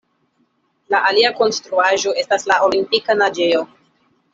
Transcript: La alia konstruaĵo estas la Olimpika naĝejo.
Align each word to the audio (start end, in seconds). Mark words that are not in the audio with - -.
La 0.93 1.01
alia 1.11 1.31
konstruaĵo 1.43 2.17
estas 2.25 2.51
la 2.55 2.61
Olimpika 2.71 3.21
naĝejo. 3.25 3.65